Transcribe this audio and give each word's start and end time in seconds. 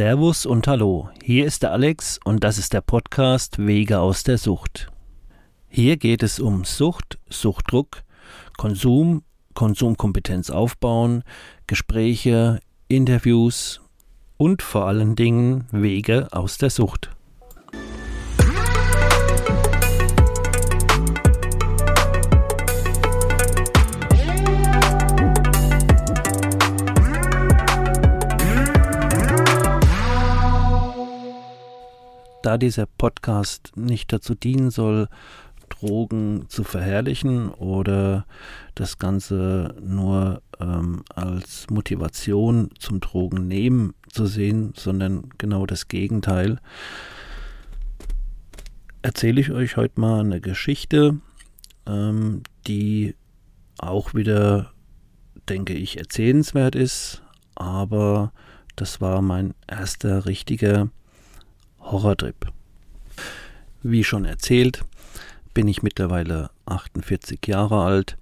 Servus 0.00 0.46
und 0.46 0.66
Hallo, 0.66 1.10
hier 1.22 1.44
ist 1.44 1.62
der 1.62 1.72
Alex 1.72 2.18
und 2.24 2.42
das 2.42 2.56
ist 2.56 2.72
der 2.72 2.80
Podcast 2.80 3.58
Wege 3.58 4.00
aus 4.00 4.22
der 4.22 4.38
Sucht. 4.38 4.90
Hier 5.68 5.98
geht 5.98 6.22
es 6.22 6.40
um 6.40 6.64
Sucht, 6.64 7.18
Suchtdruck, 7.28 8.02
Konsum, 8.56 9.24
Konsumkompetenz 9.52 10.48
aufbauen, 10.48 11.22
Gespräche, 11.66 12.60
Interviews 12.88 13.82
und 14.38 14.62
vor 14.62 14.86
allen 14.86 15.16
Dingen 15.16 15.66
Wege 15.70 16.28
aus 16.32 16.56
der 16.56 16.70
Sucht. 16.70 17.10
Da 32.50 32.58
dieser 32.58 32.86
Podcast 32.86 33.70
nicht 33.76 34.12
dazu 34.12 34.34
dienen 34.34 34.72
soll, 34.72 35.06
Drogen 35.68 36.46
zu 36.48 36.64
verherrlichen 36.64 37.48
oder 37.50 38.26
das 38.74 38.98
Ganze 38.98 39.76
nur 39.80 40.42
ähm, 40.58 41.04
als 41.14 41.70
Motivation 41.70 42.70
zum 42.76 42.98
Drogennehmen 42.98 43.94
zu 44.08 44.26
sehen, 44.26 44.72
sondern 44.76 45.30
genau 45.38 45.64
das 45.64 45.86
Gegenteil, 45.86 46.58
erzähle 49.02 49.40
ich 49.40 49.52
euch 49.52 49.76
heute 49.76 50.00
mal 50.00 50.18
eine 50.18 50.40
Geschichte, 50.40 51.20
ähm, 51.86 52.42
die 52.66 53.14
auch 53.78 54.12
wieder, 54.12 54.72
denke 55.48 55.74
ich, 55.74 55.98
erzählenswert 55.98 56.74
ist, 56.74 57.22
aber 57.54 58.32
das 58.74 59.00
war 59.00 59.22
mein 59.22 59.54
erster 59.68 60.26
richtiger 60.26 60.90
Horrortrip. 61.90 62.52
Wie 63.82 64.04
schon 64.04 64.24
erzählt, 64.24 64.84
bin 65.54 65.68
ich 65.68 65.82
mittlerweile 65.82 66.50
48 66.66 67.38
Jahre 67.46 67.82
alt. 67.82 68.16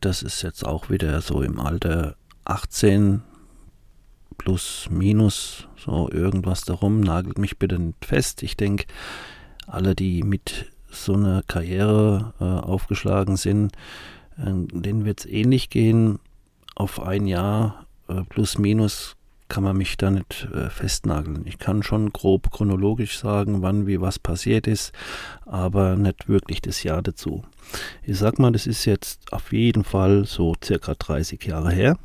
Das 0.00 0.22
ist 0.22 0.42
jetzt 0.42 0.64
auch 0.64 0.90
wieder 0.90 1.20
so 1.20 1.42
im 1.42 1.58
Alter 1.58 2.16
18 2.44 3.22
plus 4.38 4.88
minus, 4.90 5.68
so 5.76 6.10
irgendwas 6.10 6.62
darum. 6.62 7.00
Nagelt 7.00 7.38
mich 7.38 7.58
bitte 7.58 7.78
nicht 7.78 8.04
fest. 8.04 8.42
Ich 8.42 8.56
denke, 8.56 8.86
alle, 9.66 9.94
die 9.94 10.22
mit 10.22 10.66
so 10.90 11.14
einer 11.14 11.42
Karriere 11.42 12.34
äh, 12.40 12.44
aufgeschlagen 12.44 13.36
sind, 13.36 13.72
äh, 14.38 14.52
denen 14.72 15.04
wird 15.04 15.20
es 15.20 15.26
ähnlich 15.26 15.70
gehen. 15.70 16.18
Auf 16.74 17.00
ein 17.00 17.26
Jahr 17.26 17.86
äh, 18.08 18.22
plus 18.22 18.58
minus 18.58 19.16
kann 19.50 19.64
man 19.64 19.76
mich 19.76 19.98
da 19.98 20.10
nicht 20.10 20.48
äh, 20.54 20.70
festnageln. 20.70 21.42
Ich 21.44 21.58
kann 21.58 21.82
schon 21.82 22.12
grob 22.12 22.50
chronologisch 22.50 23.18
sagen, 23.18 23.60
wann 23.60 23.86
wie 23.86 24.00
was 24.00 24.18
passiert 24.18 24.66
ist, 24.66 24.92
aber 25.44 25.96
nicht 25.96 26.28
wirklich 26.28 26.62
das 26.62 26.82
Jahr 26.82 27.02
dazu. 27.02 27.44
Ich 28.02 28.16
sag 28.16 28.38
mal, 28.38 28.52
das 28.52 28.66
ist 28.66 28.86
jetzt 28.86 29.30
auf 29.32 29.52
jeden 29.52 29.84
Fall 29.84 30.24
so 30.24 30.54
circa 30.64 30.94
30 30.94 31.44
Jahre 31.44 31.72
her. 31.72 31.98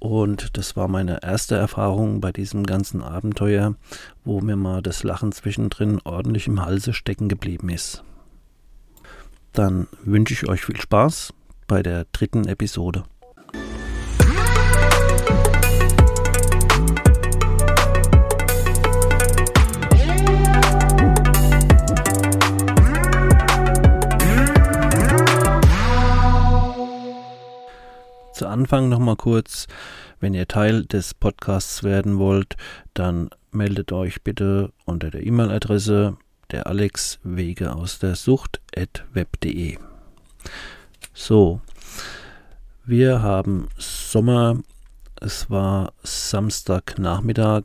Und 0.00 0.56
das 0.56 0.76
war 0.76 0.88
meine 0.88 1.22
erste 1.22 1.56
Erfahrung 1.56 2.20
bei 2.20 2.32
diesem 2.32 2.64
ganzen 2.64 3.02
Abenteuer, 3.02 3.76
wo 4.24 4.40
mir 4.40 4.56
mal 4.56 4.82
das 4.82 5.02
Lachen 5.04 5.30
zwischendrin 5.30 6.00
ordentlich 6.04 6.46
im 6.48 6.64
Halse 6.64 6.92
stecken 6.92 7.28
geblieben 7.28 7.68
ist. 7.68 8.02
Dann 9.52 9.86
wünsche 10.04 10.34
ich 10.34 10.48
euch 10.48 10.64
viel 10.64 10.80
Spaß 10.80 11.32
bei 11.66 11.82
der 11.82 12.06
dritten 12.12 12.48
Episode. 12.48 13.04
Zu 28.40 28.48
Anfang 28.48 28.88
nochmal 28.88 29.16
kurz, 29.16 29.66
wenn 30.18 30.32
ihr 30.32 30.48
Teil 30.48 30.86
des 30.86 31.12
Podcasts 31.12 31.82
werden 31.82 32.18
wollt, 32.18 32.56
dann 32.94 33.28
meldet 33.50 33.92
euch 33.92 34.22
bitte 34.22 34.72
unter 34.86 35.10
der 35.10 35.26
E-Mail-Adresse 35.26 36.16
der 36.50 36.66
Alex 36.66 37.18
Wege 37.22 37.74
aus 37.74 37.98
der 37.98 38.14
Sucht 38.14 38.62
at 38.74 39.04
web.de. 39.12 39.76
So, 41.12 41.60
wir 42.86 43.20
haben 43.20 43.68
Sommer. 43.76 44.56
Es 45.20 45.50
war 45.50 45.92
Samstagnachmittag. 46.02 47.64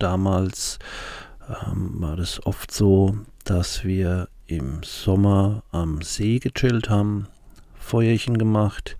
Damals 0.00 0.80
ähm, 1.68 2.00
war 2.00 2.16
das 2.16 2.44
oft 2.44 2.72
so, 2.72 3.16
dass 3.44 3.84
wir 3.84 4.28
im 4.48 4.82
Sommer 4.82 5.62
am 5.70 6.02
See 6.02 6.40
gechillt 6.40 6.90
haben, 6.90 7.28
Feuerchen 7.78 8.38
gemacht. 8.38 8.96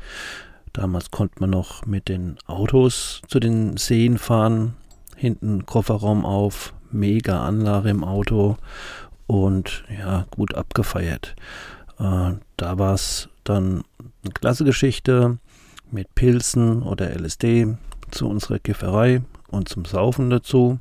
Damals 0.74 1.12
konnte 1.12 1.36
man 1.38 1.50
noch 1.50 1.86
mit 1.86 2.08
den 2.08 2.36
Autos 2.46 3.22
zu 3.28 3.38
den 3.38 3.76
Seen 3.76 4.18
fahren. 4.18 4.74
Hinten 5.16 5.66
Kofferraum 5.66 6.26
auf, 6.26 6.74
mega 6.90 7.46
Anlage 7.46 7.90
im 7.90 8.02
Auto 8.02 8.56
und 9.28 9.84
ja, 9.88 10.26
gut 10.32 10.54
abgefeiert. 10.54 11.36
Äh, 12.00 12.32
da 12.56 12.78
war 12.78 12.94
es 12.94 13.28
dann 13.44 13.84
eine 14.24 14.32
klasse 14.32 14.64
Geschichte 14.64 15.38
mit 15.92 16.12
Pilzen 16.16 16.82
oder 16.82 17.08
LSD 17.08 17.76
zu 18.10 18.28
unserer 18.28 18.58
Kifferei 18.58 19.22
und 19.46 19.68
zum 19.68 19.84
Saufen 19.84 20.28
dazu. 20.28 20.80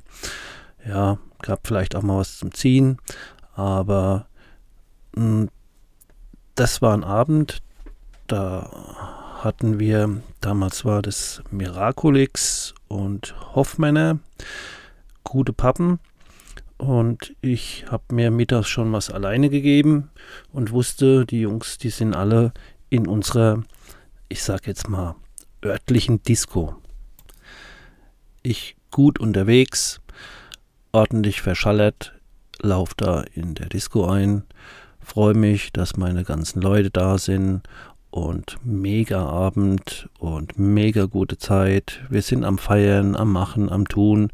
Ja, 0.87 1.19
gab 1.43 1.67
vielleicht 1.67 1.95
auch 1.95 2.01
mal 2.01 2.17
was 2.17 2.39
zum 2.39 2.51
Ziehen, 2.51 2.97
aber 3.53 4.25
mh, 5.15 5.23
hm, 5.23 5.49
das 6.55 6.81
war 6.81 6.95
ein 6.95 7.03
Abend, 7.03 7.61
da 8.25 9.22
hatten 9.43 9.79
wir, 9.79 10.21
damals 10.39 10.85
war 10.85 11.01
das 11.01 11.43
Miraculix 11.51 12.73
und 12.87 13.35
Hoffmänner, 13.55 14.19
gute 15.23 15.51
Pappen. 15.51 15.99
Und 16.77 17.35
ich 17.41 17.85
habe 17.89 18.03
mir 18.13 18.31
mittags 18.31 18.67
schon 18.67 18.91
was 18.93 19.09
alleine 19.09 19.49
gegeben 19.49 20.09
und 20.51 20.71
wusste, 20.71 21.25
die 21.25 21.41
Jungs, 21.41 21.77
die 21.77 21.89
sind 21.89 22.15
alle 22.15 22.53
in 22.89 23.07
unserer, 23.07 23.63
ich 24.29 24.43
sag 24.43 24.65
jetzt 24.67 24.89
mal, 24.89 25.15
örtlichen 25.63 26.23
Disco. 26.23 26.75
Ich 28.41 28.75
gut 28.91 29.19
unterwegs, 29.19 30.01
ordentlich 30.91 31.41
verschallert, 31.41 32.13
lauf 32.61 32.93
da 32.93 33.21
in 33.21 33.55
der 33.55 33.67
Disco 33.67 34.05
ein, 34.05 34.43
freue 34.99 35.33
mich, 35.33 35.71
dass 35.73 35.97
meine 35.97 36.23
ganzen 36.23 36.61
Leute 36.61 36.89
da 36.89 37.17
sind 37.17 37.63
und 38.13 38.57
mega 38.63 39.25
Abend 39.25 40.07
und 40.19 40.59
mega 40.59 41.05
gute 41.05 41.39
Zeit. 41.39 41.99
Wir 42.11 42.21
sind 42.21 42.43
am 42.43 42.59
Feiern, 42.59 43.15
am 43.15 43.31
Machen, 43.31 43.71
am 43.71 43.87
Tun 43.87 44.31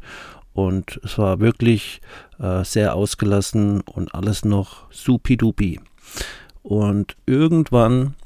und 0.52 1.00
es 1.02 1.16
war 1.16 1.40
wirklich 1.40 2.02
äh, 2.38 2.62
sehr 2.62 2.94
ausgelassen 2.94 3.80
und 3.80 4.14
alles 4.14 4.44
noch 4.44 4.92
supidupi. 4.92 5.80
Und 6.62 7.16
irgendwann 7.24 8.16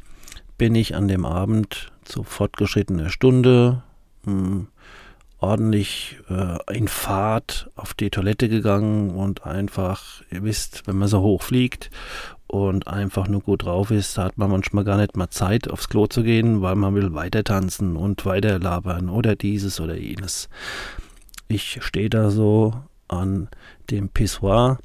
bin 0.58 0.74
ich 0.74 0.96
an 0.96 1.06
dem 1.06 1.24
Abend 1.24 1.92
zu 2.02 2.24
fortgeschrittener 2.24 3.10
Stunde 3.10 3.84
mh, 4.24 4.32
hm, 4.32 4.66
ordentlich 5.38 6.16
äh, 6.30 6.76
in 6.76 6.88
Fahrt 6.88 7.70
auf 7.76 7.94
die 7.94 8.10
Toilette 8.10 8.48
gegangen 8.48 9.10
und 9.10 9.46
einfach, 9.46 10.22
ihr 10.32 10.42
wisst, 10.42 10.86
wenn 10.86 10.96
man 10.96 11.06
so 11.06 11.20
hoch 11.20 11.42
fliegt 11.42 11.90
und 12.54 12.86
einfach 12.86 13.26
nur 13.26 13.40
gut 13.40 13.64
drauf 13.64 13.90
ist, 13.90 14.16
da 14.16 14.22
hat 14.22 14.38
man 14.38 14.48
manchmal 14.48 14.84
gar 14.84 14.96
nicht 14.96 15.16
mal 15.16 15.28
Zeit, 15.28 15.68
aufs 15.68 15.88
Klo 15.88 16.06
zu 16.06 16.22
gehen, 16.22 16.62
weil 16.62 16.76
man 16.76 16.94
will 16.94 17.12
weiter 17.12 17.42
tanzen 17.42 17.96
und 17.96 18.24
weiter 18.26 18.60
labern 18.60 19.08
oder 19.08 19.34
dieses 19.34 19.80
oder 19.80 19.96
jenes. 19.96 20.48
Ich 21.48 21.80
stehe 21.82 22.08
da 22.08 22.30
so 22.30 22.72
an 23.08 23.48
dem 23.90 24.08
Pissoir 24.08 24.78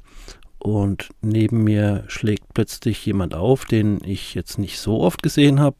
und 0.58 1.10
neben 1.22 1.62
mir 1.62 2.02
schlägt 2.08 2.52
plötzlich 2.54 3.06
jemand 3.06 3.36
auf, 3.36 3.66
den 3.66 4.02
ich 4.02 4.34
jetzt 4.34 4.58
nicht 4.58 4.80
so 4.80 5.00
oft 5.00 5.22
gesehen 5.22 5.60
habe, 5.60 5.76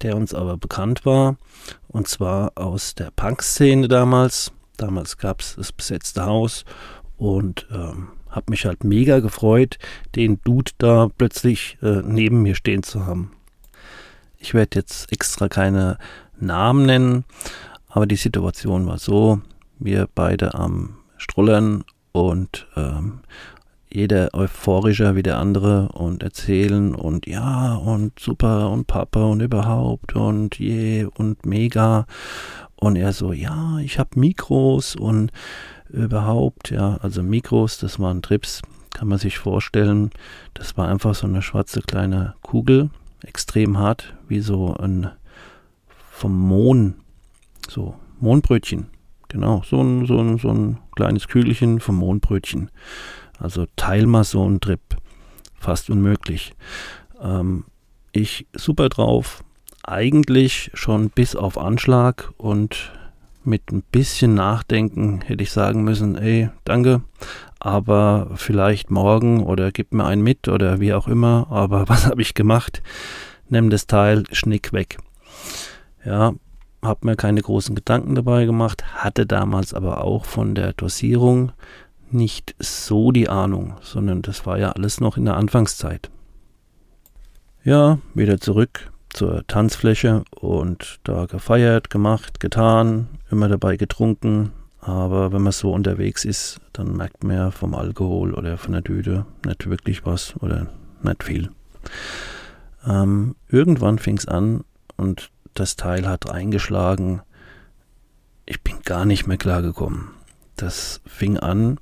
der 0.00 0.16
uns 0.16 0.32
aber 0.32 0.56
bekannt 0.56 1.04
war, 1.04 1.36
und 1.88 2.08
zwar 2.08 2.52
aus 2.54 2.94
der 2.94 3.10
Punk-Szene 3.14 3.88
damals. 3.88 4.50
Damals 4.78 5.18
gab 5.18 5.42
es 5.42 5.56
das 5.56 5.72
besetzte 5.72 6.24
Haus 6.24 6.64
und 7.18 7.66
ähm, 7.70 8.08
habe 8.34 8.50
mich 8.50 8.66
halt 8.66 8.84
mega 8.84 9.20
gefreut, 9.20 9.78
den 10.16 10.40
Dude 10.44 10.72
da 10.78 11.08
plötzlich 11.16 11.78
äh, 11.82 12.02
neben 12.04 12.42
mir 12.42 12.54
stehen 12.54 12.82
zu 12.82 13.06
haben. 13.06 13.32
Ich 14.38 14.54
werde 14.54 14.78
jetzt 14.78 15.12
extra 15.12 15.48
keine 15.48 15.98
Namen 16.38 16.86
nennen, 16.86 17.24
aber 17.88 18.06
die 18.06 18.16
Situation 18.16 18.86
war 18.86 18.98
so, 18.98 19.40
wir 19.78 20.08
beide 20.14 20.54
am 20.54 20.96
Strullern 21.16 21.84
und 22.12 22.66
ähm, 22.76 23.20
jeder 23.94 24.30
euphorischer 24.34 25.14
wie 25.14 25.22
der 25.22 25.38
andere 25.38 25.88
und 25.92 26.24
erzählen 26.24 26.94
und 26.94 27.26
ja 27.26 27.74
und 27.74 28.18
super 28.18 28.70
und 28.70 28.86
Papa 28.88 29.24
und 29.24 29.40
überhaupt 29.40 30.16
und 30.16 30.58
je 30.58 31.04
und 31.04 31.46
mega 31.46 32.06
und 32.74 32.96
er 32.96 33.12
so 33.12 33.32
ja 33.32 33.78
ich 33.78 34.00
habe 34.00 34.18
Mikros 34.18 34.96
und 34.96 35.30
überhaupt. 35.94 36.70
Ja, 36.70 36.98
also 37.02 37.22
Mikros, 37.22 37.78
das 37.78 37.98
waren 37.98 38.22
Trips, 38.22 38.62
kann 38.92 39.08
man 39.08 39.18
sich 39.18 39.38
vorstellen. 39.38 40.10
Das 40.52 40.76
war 40.76 40.88
einfach 40.88 41.14
so 41.14 41.26
eine 41.26 41.42
schwarze 41.42 41.80
kleine 41.80 42.34
Kugel, 42.42 42.90
extrem 43.22 43.78
hart, 43.78 44.14
wie 44.28 44.40
so 44.40 44.74
ein 44.74 45.10
vom 46.10 46.38
Mohn, 46.38 46.94
so 47.68 47.94
Mohnbrötchen. 48.20 48.86
Genau, 49.28 49.62
so 49.66 49.80
ein, 49.80 50.06
so 50.06 50.20
ein, 50.20 50.38
so 50.38 50.50
ein 50.50 50.78
kleines 50.94 51.26
Kügelchen 51.26 51.80
vom 51.80 51.96
Mohnbrötchen. 51.96 52.70
Also 53.38 53.66
teil 53.74 54.06
mal 54.06 54.24
so 54.24 54.48
ein 54.48 54.60
Trip. 54.60 54.80
Fast 55.58 55.90
unmöglich. 55.90 56.54
Ähm, 57.20 57.64
ich 58.12 58.46
super 58.52 58.88
drauf. 58.88 59.42
Eigentlich 59.82 60.70
schon 60.74 61.10
bis 61.10 61.34
auf 61.34 61.58
Anschlag 61.58 62.32
und 62.36 62.92
mit 63.46 63.70
ein 63.72 63.82
bisschen 63.82 64.34
Nachdenken 64.34 65.20
hätte 65.22 65.42
ich 65.42 65.52
sagen 65.52 65.84
müssen, 65.84 66.16
ey, 66.16 66.50
danke, 66.64 67.02
aber 67.58 68.30
vielleicht 68.34 68.90
morgen 68.90 69.44
oder 69.44 69.72
gib 69.72 69.92
mir 69.92 70.04
einen 70.04 70.22
mit 70.22 70.48
oder 70.48 70.80
wie 70.80 70.92
auch 70.94 71.08
immer. 71.08 71.46
Aber 71.50 71.88
was 71.88 72.06
habe 72.06 72.22
ich 72.22 72.34
gemacht? 72.34 72.82
Nimm 73.48 73.70
das 73.70 73.86
Teil, 73.86 74.24
schnick 74.32 74.72
weg. 74.72 74.98
Ja, 76.04 76.34
habe 76.82 77.06
mir 77.06 77.16
keine 77.16 77.40
großen 77.40 77.74
Gedanken 77.74 78.14
dabei 78.14 78.44
gemacht, 78.44 78.84
hatte 78.94 79.26
damals 79.26 79.72
aber 79.74 80.04
auch 80.04 80.24
von 80.24 80.54
der 80.54 80.72
Dosierung 80.72 81.52
nicht 82.10 82.54
so 82.58 83.10
die 83.10 83.28
Ahnung, 83.28 83.74
sondern 83.80 84.22
das 84.22 84.46
war 84.46 84.58
ja 84.58 84.72
alles 84.72 85.00
noch 85.00 85.16
in 85.16 85.24
der 85.24 85.36
Anfangszeit. 85.36 86.10
Ja, 87.64 87.98
wieder 88.14 88.38
zurück 88.38 88.92
zur 89.14 89.46
Tanzfläche 89.46 90.24
und 90.30 91.00
da 91.04 91.26
gefeiert, 91.26 91.90
gemacht, 91.90 92.40
getan, 92.40 93.08
immer 93.30 93.48
dabei 93.48 93.76
getrunken. 93.76 94.52
Aber 94.80 95.32
wenn 95.32 95.42
man 95.42 95.52
so 95.52 95.72
unterwegs 95.72 96.24
ist, 96.26 96.60
dann 96.74 96.94
merkt 96.96 97.24
man 97.24 97.36
ja 97.36 97.50
vom 97.50 97.74
Alkohol 97.74 98.34
oder 98.34 98.58
von 98.58 98.72
der 98.72 98.82
Düde 98.82 99.24
nicht 99.46 99.68
wirklich 99.68 100.04
was 100.04 100.34
oder 100.40 100.66
nicht 101.02 101.24
viel. 101.24 101.50
Ähm, 102.86 103.34
irgendwann 103.48 103.98
fing 103.98 104.18
es 104.18 104.28
an 104.28 104.64
und 104.96 105.30
das 105.54 105.76
Teil 105.76 106.06
hat 106.06 106.30
eingeschlagen. 106.30 107.22
Ich 108.44 108.62
bin 108.62 108.82
gar 108.84 109.06
nicht 109.06 109.26
mehr 109.26 109.38
klargekommen. 109.38 110.10
Das 110.56 111.00
fing 111.06 111.38
an 111.38 111.78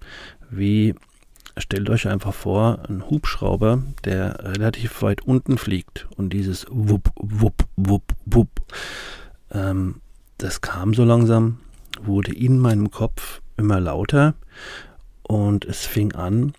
wie, 0.50 0.94
stellt 1.58 1.90
euch 1.90 2.08
einfach 2.08 2.34
vor, 2.34 2.81
ein 2.88 3.08
Hubschrauber, 3.08 3.82
der 4.04 4.44
relativ 4.44 5.02
weit 5.02 5.22
unten 5.22 5.58
fliegt 5.58 6.08
und 6.16 6.32
dieses 6.32 6.66
Wupp, 6.70 7.10
Wupp, 7.16 7.64
Wupp, 7.76 8.04
Wupp, 8.26 8.49
ähm, 9.50 10.00
das 10.38 10.60
kam 10.60 10.94
so 10.94 11.04
langsam, 11.04 11.58
wurde 12.02 12.34
in 12.34 12.58
meinem 12.58 12.90
Kopf 12.90 13.43
immer 13.56 13.81
lauter 13.81 14.34
und 15.22 15.64
es 15.64 15.87
fing 15.87 16.12
an, 16.12 16.54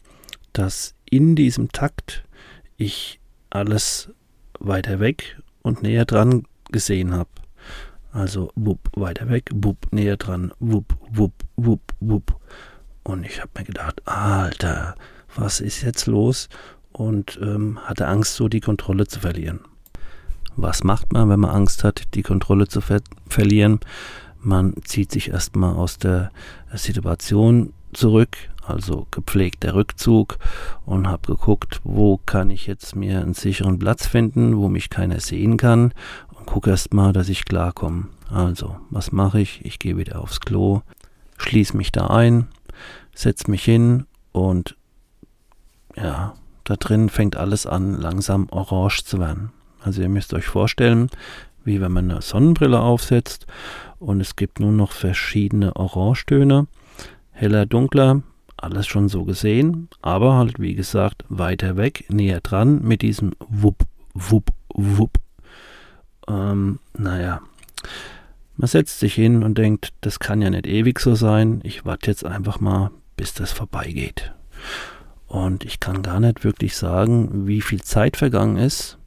dass 0.54 0.96
in 1.10 1.36
diesem 1.36 1.72
Takt 1.72 2.24
ich 2.78 3.20
alles 3.50 4.10
weiter 4.60 5.00
weg 5.00 5.40
und 5.62 5.84
näher 5.84 6.06
dran 6.06 6.44
gesehen 6.72 7.14
habe. 7.14 7.30
Also 8.12 8.52
wupp, 8.56 8.90
weiter 8.96 9.30
weg, 9.30 9.50
wupp, 9.54 9.92
näher 9.92 10.18
dran, 10.18 10.54
wupp, 10.60 10.96
wupp, 11.12 11.34
wupp, 11.56 11.82
wupp. 12.00 12.40
Und 13.04 13.26
ich 13.26 13.42
habe 13.42 13.52
mir 13.58 13.66
gedacht, 13.66 14.02
Alter, 14.06 14.96
was 15.36 15.60
ist 15.60 15.82
jetzt 15.82 16.08
los? 16.08 16.50
Und 16.92 17.40
ähm, 17.42 17.80
hatte 17.84 18.08
Angst, 18.08 18.36
so 18.36 18.48
die 18.48 18.62
Kontrolle 18.62 19.08
zu 19.08 19.20
verlieren. 19.20 19.62
Was 20.56 20.84
macht 20.84 21.12
man, 21.12 21.30
wenn 21.30 21.40
man 21.40 21.50
Angst 21.50 21.84
hat, 21.84 22.14
die 22.14 22.22
Kontrolle 22.22 22.68
zu 22.68 22.82
ver 22.82 23.02
verlieren? 23.28 23.80
Man 24.40 24.76
zieht 24.84 25.12
sich 25.12 25.30
erstmal 25.30 25.76
aus 25.76 25.98
der 25.98 26.32
Situation 26.74 27.74
zurück, 27.94 28.38
also 28.66 29.08
gepflegt 29.10 29.64
der 29.64 29.74
Rückzug 29.74 30.38
und 30.86 31.08
habe 31.08 31.34
geguckt, 31.34 31.80
wo 31.84 32.20
kann 32.26 32.50
ich 32.50 32.68
jetzt 32.68 32.96
mir 32.96 33.22
einen 33.22 33.34
sicheren 33.34 33.80
Platz 33.80 34.06
finden, 34.06 34.58
wo 34.58 34.70
mich 34.70 34.90
keiner 34.90 35.20
sehen 35.20 35.58
kann 35.58 35.94
und 36.36 36.46
gucke 36.46 36.70
erstmal, 36.70 37.14
dass 37.14 37.30
ich 37.30 37.46
klarkomme. 37.46 38.08
Also, 38.30 38.78
was 38.90 39.12
mache 39.12 39.40
ich? 39.40 39.64
Ich 39.64 39.80
gehe 39.80 39.98
wieder 39.98 40.20
aufs 40.20 40.40
Klo, 40.42 40.82
schließe 41.38 41.78
mich 41.78 41.92
da 41.92 42.08
ein, 42.08 42.48
setze 43.14 43.50
mich 43.50 43.64
hin 43.64 44.06
und 44.32 44.76
ja, 45.96 46.34
da 46.64 46.76
drin 46.76 47.10
fängt 47.10 47.36
alles 47.36 47.66
an, 47.66 48.00
langsam 48.00 48.48
orange 48.50 49.04
zu 49.04 49.20
werden. 49.20 49.52
Also 49.82 50.02
ihr 50.02 50.10
müsst 50.10 50.34
euch 50.34 50.46
vorstellen, 50.46 51.10
wie 51.64 51.82
wenn 51.82 51.92
man 51.92 52.10
eine 52.10 52.22
Sonnenbrille 52.22 52.80
aufsetzt 52.80 53.48
und 54.00 54.22
es 54.22 54.36
gibt 54.36 54.60
nur 54.60 54.72
noch 54.72 54.92
verschiedene 54.92 55.76
Orangetöne, 55.76 56.68
heller, 57.32 57.66
dunkler, 57.66 58.22
alles 58.58 58.88
schon 58.88 59.10
so 59.10 59.26
gesehen, 59.26 59.90
aber 60.02 60.36
halt 60.36 60.60
wie 60.60 60.76
gesagt 60.76 61.26
weiter 61.30 61.76
weg, 61.78 62.06
näher 62.10 62.42
dran 62.42 62.82
mit 62.82 63.02
diesem 63.02 63.34
Wupp, 63.40 63.84
Wupp, 64.14 64.52
Wupp. 64.74 65.20
Ähm, 66.28 66.80
naja, 66.98 67.42
man 68.56 68.68
setzt 68.68 69.00
sich 69.00 69.16
hin 69.16 69.44
und 69.44 69.58
denkt, 69.58 69.94
das 70.02 70.20
kann 70.20 70.42
ja 70.42 70.50
nicht 70.50 70.68
ewig 70.68 71.00
so 71.00 71.16
sein, 71.16 71.60
ich 71.64 71.86
warte 71.86 72.10
jetzt 72.10 72.26
einfach 72.26 72.60
mal, 72.60 72.92
bis 73.24 73.34
das 73.34 73.54
vorbeigeht. 73.54 74.34
Und 75.28 75.64
ich 75.64 75.80
kann 75.80 76.04
gar 76.04 76.20
nicht 76.20 76.44
wirklich 76.44 76.76
sagen, 76.76 77.48
wie 77.48 77.62
viel 77.62 77.82
Zeit 77.82 78.18
vergangen 78.18 78.58
ist. 78.58 78.98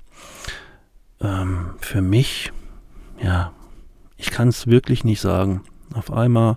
Ähm, 1.21 1.75
für 1.81 2.01
mich, 2.01 2.51
ja, 3.23 3.53
ich 4.17 4.31
kann 4.31 4.49
es 4.49 4.69
wirklich 4.69 5.05
nicht 5.05 5.21
sagen. 5.21 5.65
Auf 5.93 6.11
einmal 6.11 6.57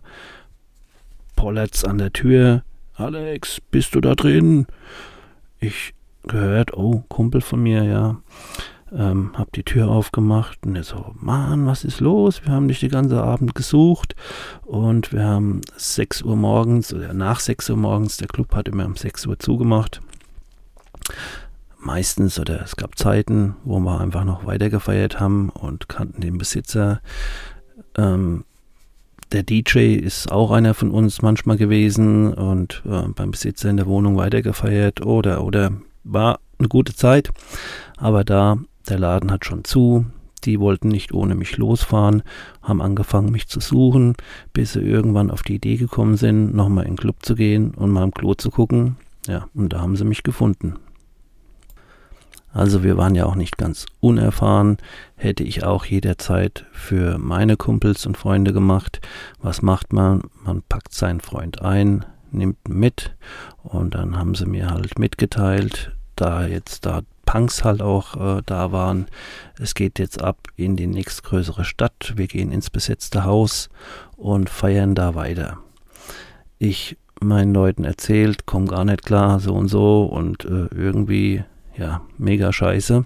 pollert's 1.35 1.83
an 1.83 1.97
der 1.97 2.13
Tür. 2.13 2.63
Alex, 2.93 3.59
bist 3.59 3.93
du 3.93 3.99
da 3.99 4.15
drin? 4.15 4.65
Ich 5.59 5.93
gehört, 6.23 6.73
oh, 6.77 7.03
Kumpel 7.09 7.41
von 7.41 7.61
mir, 7.61 7.83
ja. 7.83 8.21
Ähm, 8.91 9.31
hab 9.35 9.51
die 9.53 9.63
Tür 9.63 9.87
aufgemacht 9.89 10.65
und 10.65 10.75
er 10.75 10.83
so, 10.83 11.13
Mann, 11.19 11.67
was 11.67 11.83
ist 11.83 11.99
los? 11.99 12.41
Wir 12.43 12.53
haben 12.53 12.67
dich 12.67 12.79
den 12.79 12.89
ganzen 12.89 13.19
Abend 13.19 13.53
gesucht 13.53 14.15
und 14.65 15.13
wir 15.13 15.25
haben 15.25 15.61
6 15.75 16.23
Uhr 16.23 16.35
morgens 16.35 16.91
oder 16.93 17.13
nach 17.13 17.39
6 17.39 17.69
Uhr 17.69 17.77
morgens, 17.77 18.17
der 18.17 18.27
Club 18.27 18.55
hat 18.55 18.67
immer 18.67 18.85
um 18.85 18.95
6 18.95 19.27
Uhr 19.27 19.37
zugemacht. 19.37 20.01
Meistens 21.77 22.39
oder 22.39 22.61
es 22.61 22.75
gab 22.75 22.97
Zeiten, 22.97 23.55
wo 23.63 23.79
wir 23.79 24.01
einfach 24.01 24.25
noch 24.25 24.45
weiter 24.45 24.69
gefeiert 24.69 25.19
haben 25.19 25.49
und 25.49 25.87
kannten 25.87 26.21
den 26.21 26.37
Besitzer. 26.37 27.01
Ähm, 27.95 28.43
der 29.31 29.43
DJ 29.43 29.93
ist 29.93 30.31
auch 30.31 30.51
einer 30.51 30.73
von 30.73 30.89
uns 30.89 31.21
manchmal 31.21 31.57
gewesen 31.57 32.33
und 32.33 32.81
äh, 32.85 33.07
beim 33.09 33.31
Besitzer 33.31 33.69
in 33.69 33.77
der 33.77 33.85
Wohnung 33.85 34.17
weitergefeiert 34.17 35.05
oder 35.05 35.43
oder 35.43 35.71
war 36.03 36.39
eine 36.57 36.67
gute 36.67 36.95
Zeit. 36.95 37.29
Aber 37.97 38.23
da 38.23 38.57
der 38.89 38.99
Laden 38.99 39.31
hat 39.31 39.45
schon 39.45 39.63
zu. 39.63 40.05
Die 40.45 40.59
wollten 40.59 40.87
nicht 40.87 41.13
ohne 41.13 41.35
mich 41.35 41.57
losfahren, 41.57 42.23
haben 42.61 42.81
angefangen, 42.81 43.31
mich 43.31 43.47
zu 43.47 43.59
suchen, 43.59 44.15
bis 44.53 44.73
sie 44.73 44.79
irgendwann 44.79 45.31
auf 45.31 45.43
die 45.43 45.55
Idee 45.55 45.75
gekommen 45.75 46.15
sind, 46.15 46.55
nochmal 46.55 46.85
in 46.85 46.91
den 46.91 46.97
Club 46.97 47.17
zu 47.21 47.35
gehen 47.35 47.71
und 47.71 47.91
mal 47.91 48.03
im 48.03 48.13
Klo 48.13 48.33
zu 48.35 48.49
gucken. 48.49 48.95
Ja, 49.27 49.47
und 49.53 49.73
da 49.73 49.81
haben 49.81 49.97
sie 49.97 50.05
mich 50.05 50.23
gefunden. 50.23 50.75
Also 52.51 52.83
wir 52.83 52.97
waren 52.97 53.13
ja 53.13 53.25
auch 53.25 53.35
nicht 53.35 53.57
ganz 53.57 53.85
unerfahren, 53.99 54.77
hätte 55.15 55.43
ich 55.43 55.63
auch 55.63 55.85
jederzeit 55.85 56.65
für 56.71 57.19
meine 57.19 57.57
Kumpels 57.57 58.05
und 58.07 58.17
Freunde 58.17 58.53
gemacht. 58.53 59.01
Was 59.39 59.61
macht 59.61 59.93
man? 59.93 60.23
Man 60.43 60.63
packt 60.67 60.93
seinen 60.93 61.19
Freund 61.19 61.61
ein, 61.61 62.05
nimmt 62.31 62.67
mit 62.67 63.15
und 63.61 63.93
dann 63.93 64.17
haben 64.17 64.33
sie 64.33 64.47
mir 64.47 64.71
halt 64.71 64.97
mitgeteilt, 64.97 65.95
da 66.15 66.47
jetzt 66.47 66.85
da 66.87 67.01
Punks 67.29 67.63
halt 67.63 67.83
auch 67.83 68.15
äh, 68.15 68.41
da 68.43 68.71
waren. 68.71 69.05
Es 69.59 69.75
geht 69.75 69.99
jetzt 69.99 70.19
ab 70.19 70.47
in 70.55 70.75
die 70.75 70.87
nächstgrößere 70.87 71.63
Stadt. 71.63 72.13
Wir 72.15 72.25
gehen 72.25 72.51
ins 72.51 72.71
besetzte 72.71 73.23
Haus 73.23 73.69
und 74.17 74.49
feiern 74.49 74.95
da 74.95 75.13
weiter. 75.13 75.59
Ich 76.57 76.97
meinen 77.21 77.53
Leuten 77.53 77.83
erzählt, 77.83 78.47
komm 78.47 78.67
gar 78.67 78.83
nicht 78.83 79.05
klar, 79.05 79.39
so 79.39 79.53
und 79.53 79.67
so 79.67 80.05
und 80.05 80.43
äh, 80.45 80.69
irgendwie, 80.73 81.43
ja, 81.77 82.01
mega 82.17 82.51
scheiße. 82.51 83.05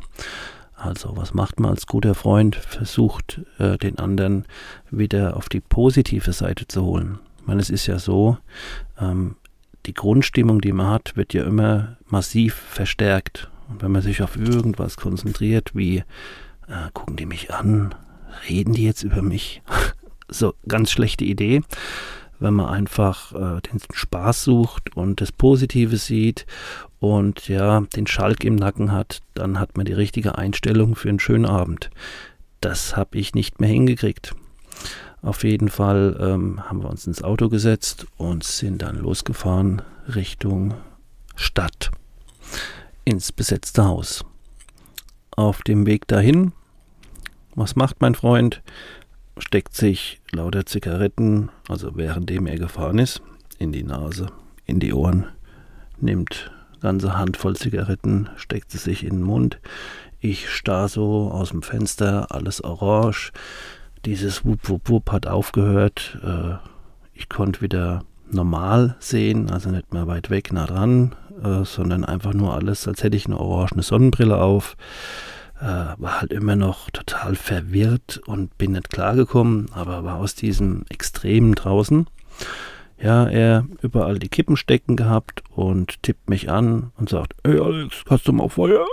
Also, 0.73 1.17
was 1.17 1.33
macht 1.33 1.59
man 1.59 1.71
als 1.71 1.85
guter 1.85 2.15
Freund? 2.15 2.55
Versucht, 2.55 3.41
äh, 3.59 3.77
den 3.77 3.99
anderen 3.99 4.45
wieder 4.89 5.35
auf 5.35 5.49
die 5.49 5.59
positive 5.59 6.31
Seite 6.31 6.65
zu 6.65 6.85
holen. 6.85 7.19
Ich 7.41 7.47
meine, 7.47 7.59
es 7.59 7.69
ist 7.69 7.87
ja 7.87 7.99
so, 7.99 8.37
ähm, 8.97 9.35
die 9.85 9.93
Grundstimmung, 9.93 10.61
die 10.61 10.71
man 10.71 10.87
hat, 10.87 11.17
wird 11.17 11.33
ja 11.33 11.43
immer 11.43 11.97
massiv 12.07 12.53
verstärkt. 12.53 13.49
Und 13.69 13.81
wenn 13.81 13.91
man 13.91 14.01
sich 14.01 14.21
auf 14.21 14.35
irgendwas 14.35 14.97
konzentriert, 14.97 15.75
wie 15.75 15.97
äh, 16.67 16.89
gucken 16.93 17.15
die 17.15 17.25
mich 17.25 17.53
an, 17.53 17.95
reden 18.49 18.73
die 18.73 18.83
jetzt 18.83 19.03
über 19.03 19.21
mich? 19.21 19.61
so 20.27 20.53
ganz 20.67 20.91
schlechte 20.91 21.25
Idee. 21.25 21.61
Wenn 22.39 22.55
man 22.55 22.67
einfach 22.67 23.33
äh, 23.33 23.61
den 23.61 23.79
Spaß 23.93 24.43
sucht 24.43 24.95
und 24.97 25.21
das 25.21 25.31
Positive 25.31 25.97
sieht 25.97 26.45
und 26.99 27.47
ja, 27.47 27.81
den 27.95 28.07
Schalk 28.07 28.43
im 28.43 28.55
Nacken 28.55 28.91
hat, 28.91 29.21
dann 29.33 29.59
hat 29.59 29.77
man 29.77 29.85
die 29.85 29.93
richtige 29.93 30.37
Einstellung 30.37 30.95
für 30.95 31.09
einen 31.09 31.19
schönen 31.19 31.45
Abend. 31.45 31.89
Das 32.59 32.97
habe 32.97 33.17
ich 33.17 33.33
nicht 33.33 33.61
mehr 33.61 33.69
hingekriegt. 33.69 34.35
Auf 35.21 35.43
jeden 35.45 35.69
Fall 35.69 36.17
ähm, 36.19 36.61
haben 36.63 36.81
wir 36.81 36.89
uns 36.89 37.07
ins 37.07 37.23
Auto 37.23 37.47
gesetzt 37.47 38.07
und 38.17 38.43
sind 38.43 38.81
dann 38.81 38.97
losgefahren 38.97 39.81
Richtung 40.13 40.73
Stadt 41.35 41.91
ins 43.05 43.31
besetzte 43.31 43.85
Haus. 43.85 44.25
Auf 45.35 45.61
dem 45.61 45.85
Weg 45.85 46.07
dahin, 46.07 46.53
was 47.55 47.75
macht 47.75 48.01
mein 48.01 48.15
Freund? 48.15 48.61
Steckt 49.37 49.75
sich 49.75 50.21
lauter 50.31 50.65
Zigaretten, 50.65 51.49
also 51.67 51.95
währenddem 51.95 52.47
er 52.47 52.57
gefahren 52.57 52.99
ist, 52.99 53.21
in 53.57 53.71
die 53.71 53.83
Nase, 53.83 54.27
in 54.65 54.79
die 54.79 54.93
Ohren, 54.93 55.25
nimmt 55.99 56.51
ganze 56.81 57.17
Handvoll 57.17 57.55
Zigaretten, 57.55 58.29
steckt 58.35 58.71
sie 58.71 58.77
sich 58.77 59.03
in 59.03 59.17
den 59.17 59.23
Mund. 59.23 59.59
Ich 60.19 60.49
starr 60.49 60.87
so 60.87 61.31
aus 61.31 61.49
dem 61.49 61.63
Fenster, 61.63 62.31
alles 62.31 62.63
orange. 62.63 63.31
Dieses 64.05 64.45
Wupp, 64.45 64.69
Wupp, 64.69 64.89
Wupp 64.89 65.11
hat 65.11 65.27
aufgehört. 65.27 66.19
Äh, 66.23 66.55
ich 67.13 67.29
konnte 67.29 67.61
wieder 67.61 68.03
normal 68.29 68.95
sehen, 68.99 69.49
also 69.49 69.69
nicht 69.69 69.93
mehr 69.93 70.07
weit 70.07 70.29
weg, 70.29 70.51
nah 70.51 70.65
dran, 70.65 71.15
äh, 71.41 71.63
sondern 71.63 72.03
einfach 72.03 72.33
nur 72.33 72.53
alles, 72.53 72.87
als 72.87 73.03
hätte 73.03 73.17
ich 73.17 73.25
eine 73.25 73.39
orangene 73.39 73.83
Sonnenbrille 73.83 74.37
auf. 74.37 74.75
Äh, 75.59 75.95
war 75.97 76.21
halt 76.21 76.33
immer 76.33 76.55
noch 76.55 76.89
total 76.89 77.35
verwirrt 77.35 78.21
und 78.25 78.57
bin 78.57 78.73
nicht 78.73 78.89
klargekommen, 78.89 79.67
aber 79.73 80.03
war 80.03 80.17
aus 80.17 80.35
diesem 80.35 80.83
Extremen 80.89 81.55
draußen. 81.55 82.07
Ja, 83.01 83.25
er 83.27 83.65
überall 83.81 84.19
die 84.19 84.29
Kippen 84.29 84.55
stecken 84.55 84.95
gehabt 84.95 85.43
und 85.49 86.01
tippt 86.03 86.29
mich 86.29 86.49
an 86.49 86.91
und 86.97 87.09
sagt, 87.09 87.33
hey 87.45 87.59
Alex, 87.59 88.03
hast 88.09 88.27
du 88.27 88.33
mal 88.33 88.49
Feuer? 88.49 88.85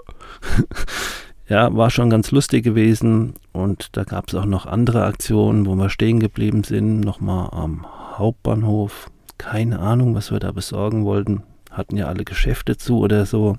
ja, 1.48 1.74
war 1.76 1.90
schon 1.90 2.10
ganz 2.10 2.30
lustig 2.30 2.64
gewesen 2.64 3.34
und 3.52 3.96
da 3.96 4.04
gab 4.04 4.28
es 4.28 4.34
auch 4.34 4.46
noch 4.46 4.66
andere 4.66 5.04
Aktionen, 5.04 5.66
wo 5.66 5.74
wir 5.74 5.90
stehen 5.90 6.20
geblieben 6.20 6.64
sind, 6.64 7.00
nochmal 7.00 7.50
am 7.52 7.86
Hauptbahnhof. 8.18 9.10
Keine 9.38 9.78
Ahnung, 9.78 10.14
was 10.14 10.30
wir 10.30 10.38
da 10.38 10.52
besorgen 10.52 11.04
wollten. 11.04 11.44
Hatten 11.80 11.96
ja 11.96 12.08
alle 12.08 12.24
Geschäfte 12.24 12.76
zu 12.76 12.98
oder 12.98 13.24
so. 13.24 13.56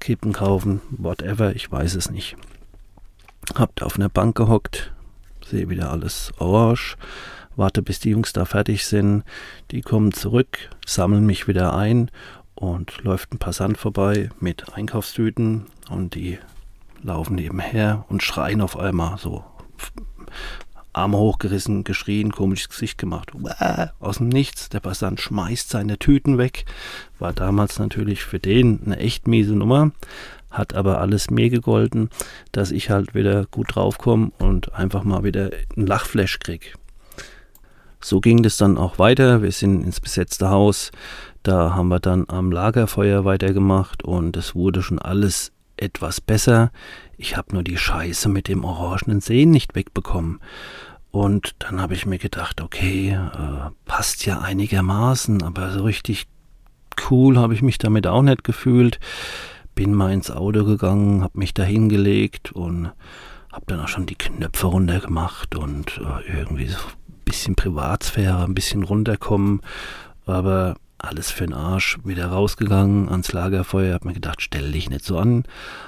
Kippen 0.00 0.34
kaufen, 0.34 0.82
whatever, 0.90 1.56
ich 1.56 1.72
weiß 1.72 1.94
es 1.94 2.10
nicht. 2.10 2.36
Habt 3.54 3.82
auf 3.82 3.96
einer 3.96 4.10
Bank 4.10 4.36
gehockt, 4.36 4.92
sehe 5.42 5.70
wieder 5.70 5.90
alles 5.90 6.32
orange 6.38 6.98
warte, 7.56 7.82
bis 7.82 8.00
die 8.00 8.10
Jungs 8.10 8.32
da 8.32 8.44
fertig 8.44 8.86
sind. 8.86 9.24
Die 9.70 9.80
kommen 9.80 10.12
zurück, 10.12 10.70
sammeln 10.84 11.26
mich 11.26 11.48
wieder 11.48 11.74
ein 11.74 12.10
und 12.54 13.02
läuft 13.02 13.32
ein 13.32 13.38
Passant 13.38 13.78
vorbei 13.78 14.28
mit 14.40 14.74
Einkaufstüten 14.74 15.66
und 15.90 16.14
die 16.14 16.38
laufen 17.02 17.36
nebenher 17.36 18.04
und 18.08 18.22
schreien 18.22 18.60
auf 18.60 18.78
einmal 18.78 19.18
so. 19.18 19.44
Arme 20.96 21.18
hochgerissen, 21.18 21.84
geschrien, 21.84 22.32
komisches 22.32 22.68
Gesicht 22.70 22.98
gemacht. 22.98 23.32
Aus 24.00 24.18
dem 24.18 24.28
Nichts. 24.28 24.68
Der 24.70 24.80
Passant 24.80 25.20
schmeißt 25.20 25.68
seine 25.68 25.98
Tüten 25.98 26.38
weg. 26.38 26.64
War 27.18 27.32
damals 27.32 27.78
natürlich 27.78 28.24
für 28.24 28.38
den 28.38 28.80
eine 28.84 28.98
echt 28.98 29.28
miese 29.28 29.54
Nummer. 29.54 29.92
Hat 30.50 30.74
aber 30.74 31.00
alles 31.00 31.30
mir 31.30 31.50
gegolten, 31.50 32.08
dass 32.52 32.70
ich 32.70 32.88
halt 32.88 33.14
wieder 33.14 33.44
gut 33.46 33.74
draufkomme 33.74 34.32
und 34.38 34.74
einfach 34.74 35.04
mal 35.04 35.22
wieder 35.22 35.50
ein 35.76 35.86
Lachflash 35.86 36.38
krieg. 36.38 36.74
So 38.00 38.20
ging 38.20 38.42
das 38.42 38.56
dann 38.56 38.78
auch 38.78 38.98
weiter. 38.98 39.42
Wir 39.42 39.52
sind 39.52 39.84
ins 39.84 40.00
besetzte 40.00 40.48
Haus. 40.48 40.92
Da 41.42 41.74
haben 41.74 41.88
wir 41.88 42.00
dann 42.00 42.24
am 42.28 42.50
Lagerfeuer 42.50 43.24
weitergemacht 43.24 44.02
und 44.02 44.36
es 44.36 44.54
wurde 44.54 44.82
schon 44.82 44.98
alles 44.98 45.52
etwas 45.76 46.20
besser. 46.20 46.72
Ich 47.18 47.36
habe 47.36 47.52
nur 47.52 47.62
die 47.62 47.76
Scheiße 47.76 48.28
mit 48.28 48.48
dem 48.48 48.64
orangenen 48.64 49.20
Sehen 49.20 49.50
nicht 49.50 49.74
wegbekommen. 49.74 50.40
Und 51.16 51.54
dann 51.60 51.80
habe 51.80 51.94
ich 51.94 52.04
mir 52.04 52.18
gedacht, 52.18 52.60
okay, 52.60 53.12
äh, 53.12 53.70
passt 53.86 54.26
ja 54.26 54.40
einigermaßen, 54.40 55.42
aber 55.42 55.70
so 55.70 55.82
richtig 55.82 56.26
cool 57.08 57.38
habe 57.38 57.54
ich 57.54 57.62
mich 57.62 57.78
damit 57.78 58.06
auch 58.06 58.20
nicht 58.20 58.44
gefühlt. 58.44 59.00
Bin 59.74 59.94
mal 59.94 60.12
ins 60.12 60.30
Auto 60.30 60.66
gegangen, 60.66 61.22
habe 61.24 61.38
mich 61.38 61.54
da 61.54 61.62
hingelegt 61.62 62.52
und 62.52 62.92
habe 63.50 63.64
dann 63.66 63.80
auch 63.80 63.88
schon 63.88 64.04
die 64.04 64.14
Knöpfe 64.14 64.66
runtergemacht 64.66 65.54
und 65.54 65.98
äh, 66.02 66.38
irgendwie 66.38 66.68
so 66.68 66.76
bisschen 67.24 67.56
Privatsphäre, 67.56 68.44
ein 68.44 68.54
bisschen 68.54 68.82
runterkommen, 68.82 69.62
aber 70.26 70.76
alles 70.98 71.30
für 71.30 71.46
den 71.46 71.54
Arsch, 71.54 71.98
wieder 72.04 72.26
rausgegangen 72.26 73.08
ans 73.08 73.32
Lagerfeuer, 73.32 73.94
hab 73.94 74.04
mir 74.04 74.12
gedacht, 74.12 74.42
stell 74.42 74.70
dich 74.70 74.90
nicht 74.90 75.06
so 75.06 75.16
an, 75.16 75.44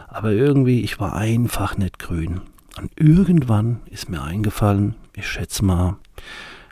aber 0.09 0.33
irgendwie, 0.33 0.81
ich 0.81 0.99
war 0.99 1.15
einfach 1.15 1.77
nicht 1.77 1.99
grün. 1.99 2.41
Und 2.81 2.93
irgendwann 2.97 3.83
ist 3.91 4.09
mir 4.09 4.23
eingefallen, 4.23 4.95
ich 5.19 5.29
schätze 5.29 5.65
mal, 5.65 5.97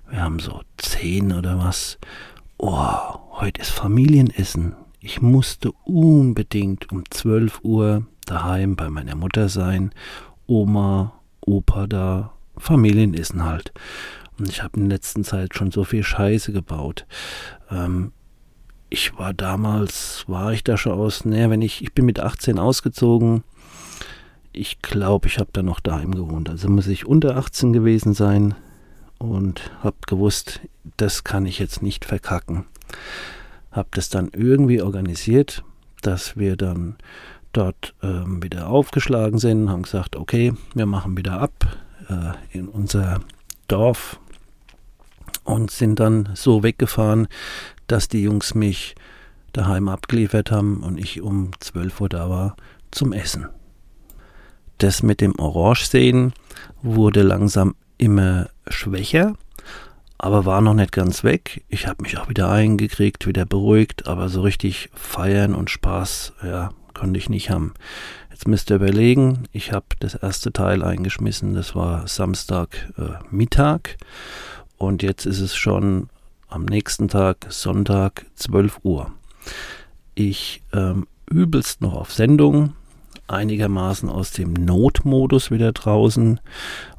wir 0.08 0.22
haben 0.22 0.38
so 0.38 0.62
zehn 0.76 1.32
oder 1.32 1.58
was, 1.58 1.98
oh, 2.58 2.96
heute 3.32 3.60
ist 3.60 3.70
Familienessen. 3.70 4.76
Ich 5.00 5.20
musste 5.20 5.72
unbedingt 5.84 6.92
um 6.92 7.04
12 7.10 7.60
Uhr 7.64 8.06
daheim 8.24 8.76
bei 8.76 8.88
meiner 8.88 9.16
Mutter 9.16 9.48
sein, 9.48 9.92
Oma, 10.46 11.12
Opa 11.40 11.88
da, 11.88 12.32
Familienessen 12.56 13.44
halt. 13.44 13.72
Und 14.38 14.48
ich 14.48 14.62
habe 14.62 14.78
in 14.78 14.88
der 14.88 14.96
letzten 14.96 15.24
Zeit 15.24 15.54
schon 15.54 15.72
so 15.72 15.82
viel 15.82 16.04
Scheiße 16.04 16.52
gebaut. 16.52 17.04
Ähm, 17.70 18.12
ich 18.90 19.18
war 19.18 19.34
damals, 19.34 20.24
war 20.28 20.52
ich 20.52 20.62
da 20.62 20.76
schon 20.76 20.92
aus, 20.92 21.24
naja, 21.24 21.50
wenn 21.50 21.62
ich, 21.62 21.82
ich 21.82 21.92
bin 21.94 22.06
mit 22.06 22.20
18 22.20 22.60
ausgezogen. 22.60 23.42
Ich 24.56 24.80
glaube, 24.80 25.28
ich 25.28 25.38
habe 25.38 25.50
da 25.52 25.62
noch 25.62 25.80
daheim 25.80 26.14
gewohnt. 26.14 26.48
Also 26.48 26.68
muss 26.68 26.86
ich 26.86 27.06
unter 27.06 27.36
18 27.36 27.72
gewesen 27.72 28.14
sein 28.14 28.54
und 29.18 29.70
habe 29.82 29.96
gewusst, 30.06 30.60
das 30.96 31.25
kann 31.25 31.46
ich 31.46 31.58
jetzt 31.58 31.82
nicht 31.82 32.04
verkacken. 32.04 32.64
Habe 33.70 33.88
das 33.92 34.08
dann 34.08 34.30
irgendwie 34.32 34.80
organisiert, 34.80 35.62
dass 36.00 36.36
wir 36.36 36.56
dann 36.56 36.96
dort 37.52 37.94
ähm, 38.02 38.42
wieder 38.42 38.68
aufgeschlagen 38.68 39.38
sind, 39.38 39.68
haben 39.68 39.82
gesagt, 39.82 40.16
okay, 40.16 40.54
wir 40.75 40.86
machen 40.86 41.16
wieder 41.16 41.40
ab 41.40 41.76
äh, 42.08 42.58
in 42.58 42.68
unser 42.68 43.20
Dorf, 43.68 44.18
und 45.46 45.70
sind 45.70 46.00
dann 46.00 46.28
so 46.34 46.62
weggefahren, 46.62 47.28
dass 47.86 48.08
die 48.08 48.22
Jungs 48.22 48.54
mich 48.54 48.94
daheim 49.52 49.88
abgeliefert 49.88 50.50
haben 50.50 50.82
und 50.82 50.98
ich 50.98 51.22
um 51.22 51.52
12 51.60 52.00
Uhr 52.00 52.08
da 52.08 52.28
war 52.28 52.56
zum 52.90 53.12
Essen. 53.12 53.46
Das 54.78 55.02
mit 55.02 55.21
dem 55.21 55.38
Orange-Sehen 55.38 56.35
wurde 56.83 57.23
langsam 57.23 57.75
immer 57.99 58.49
schwächer, 58.68 59.35
aber 60.18 60.45
war 60.45 60.61
noch 60.61 60.75
nicht 60.75 60.92
ganz 60.92 61.25
weg. 61.25 61.64
Ich 61.68 61.87
habe 61.87 62.02
mich 62.02 62.18
auch 62.18 62.28
wieder 62.28 62.50
eingekriegt, 62.50 63.26
wieder 63.26 63.47
beruhigt, 63.47 64.06
aber 64.06 64.28
so 64.28 64.42
richtig 64.42 64.90
feiern 64.95 65.54
und 65.54 65.71
Spaß, 65.71 66.35
ja, 66.42 66.71
konnte 66.95 67.18
ich 67.18 67.28
nicht 67.28 67.50
haben. 67.50 67.75
Jetzt 68.30 68.49
müsst 68.49 68.71
ihr 68.71 68.76
überlegen, 68.76 69.45
ich 69.52 69.73
habe 69.73 69.87
das 69.99 70.14
erste 70.14 70.52
Teil 70.52 70.83
eingeschmissen, 70.83 71.54
das 71.54 71.75
war 71.75 72.06
Samstag 72.06 72.92
äh, 72.99 73.25
Mittag 73.30 73.97
und 74.76 75.02
jetzt 75.02 75.25
ist 75.25 75.40
es 75.40 75.56
schon 75.56 76.11
am 76.49 76.66
nächsten 76.66 77.09
Tag, 77.09 77.47
Sonntag, 77.49 78.26
12 78.35 78.80
Uhr. 78.83 79.11
Ich 80.14 80.62
ähm, 80.73 81.06
übelst 81.30 81.80
noch 81.80 81.95
auf 81.95 82.12
Sendung, 82.12 82.75
einigermaßen 83.28 84.09
aus 84.09 84.30
dem 84.30 84.52
Notmodus 84.52 85.50
wieder 85.50 85.73
draußen 85.73 86.40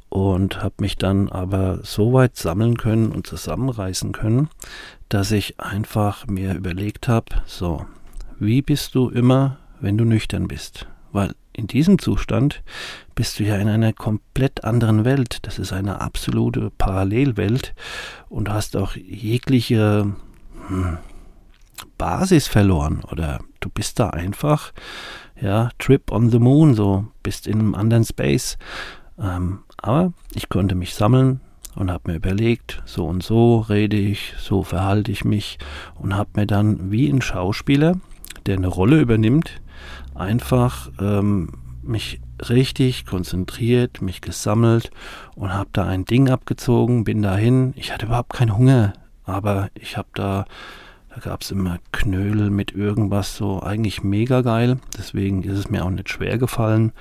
und 0.10 0.64
habe 0.64 0.76
mich 0.80 0.98
dann 0.98 1.30
aber 1.30 1.80
so 1.84 2.14
weit 2.14 2.36
sammeln 2.36 2.78
können 2.78 3.12
und 3.12 3.28
zusammenreißen 3.28 4.12
können, 4.12 4.50
dass 5.10 5.32
ich 5.32 5.60
einfach 5.60 6.28
mir 6.28 6.54
überlegt 6.56 7.08
habe, 7.08 7.28
so, 7.46 7.86
wie 8.40 8.62
bist 8.62 8.96
du 8.96 9.10
immer, 9.10 9.58
wenn 9.80 9.98
du 9.98 10.06
nüchtern 10.06 10.48
bist? 10.48 10.88
Weil 11.12 11.34
in 11.54 11.68
diesem 11.68 11.98
Zustand 11.98 12.62
bist 13.16 13.40
du 13.40 13.44
ja 13.44 13.58
in 13.58 13.68
einer 13.68 13.92
komplett 13.92 14.64
anderen 14.64 15.06
Welt. 15.06 15.40
Das 15.42 15.58
ist 15.58 15.74
eine 15.74 16.02
absolute 16.02 16.72
Parallelwelt 16.78 17.74
und 18.30 18.50
hast 18.50 18.78
auch 18.78 18.96
jegliche 18.96 20.14
hm, 20.68 20.98
Basis 21.98 22.48
verloren 22.48 23.04
oder 23.12 23.40
du 23.60 23.70
bist 23.70 24.00
da 24.00 24.10
einfach, 24.10 24.72
ja, 25.40 25.70
Trip 25.80 26.12
on 26.12 26.30
the 26.30 26.40
Moon, 26.40 26.74
so 26.74 27.06
bist 27.24 27.48
in 27.48 27.60
einem 27.60 27.76
anderen 27.76 28.06
Space. 28.06 28.58
Ähm, 29.20 29.60
aber 29.78 30.14
ich 30.34 30.50
konnte 30.50 30.76
mich 30.76 30.96
sammeln 30.96 31.42
und 31.76 31.92
habe 31.92 32.12
mir 32.12 32.18
überlegt, 32.18 32.82
so 32.86 33.06
und 33.06 33.24
so 33.24 33.60
rede 33.60 33.98
ich, 33.98 34.34
so 34.40 34.64
verhalte 34.64 35.12
ich 35.12 35.24
mich 35.24 35.60
und 35.96 36.16
habe 36.16 36.32
mir 36.36 36.48
dann 36.48 36.92
wie 36.92 37.10
ein 37.10 37.22
Schauspieler, 37.22 37.96
der 38.46 38.58
eine 38.58 38.68
Rolle 38.68 39.00
übernimmt, 39.00 39.62
einfach 40.16 40.90
ähm, 41.00 41.54
mich 41.84 42.20
richtig 42.50 43.06
konzentriert, 43.06 44.02
mich 44.02 44.22
gesammelt 44.22 44.92
und 45.36 45.54
habe 45.54 45.70
da 45.74 45.86
ein 45.86 46.06
Ding 46.06 46.30
abgezogen, 46.30 47.04
bin 47.04 47.22
dahin. 47.22 47.74
Ich 47.76 47.94
hatte 47.94 48.08
überhaupt 48.08 48.34
keinen 48.34 48.58
Hunger, 48.58 48.94
aber 49.24 49.70
ich 49.76 49.98
habe 49.98 50.10
da, 50.14 50.46
da 51.18 51.32
gab 51.32 51.42
es 51.42 51.50
immer 51.50 51.80
Knödel 51.92 52.52
mit 52.52 52.74
irgendwas 52.74 53.36
so, 53.36 53.64
eigentlich 53.64 54.04
mega 54.04 54.42
geil. 54.42 54.78
Deswegen 54.96 55.42
ist 55.42 55.58
es 55.58 55.68
mir 55.68 55.84
auch 55.84 55.90
nicht 55.90 56.10
schwer 56.10 56.38
gefallen. 56.38 56.94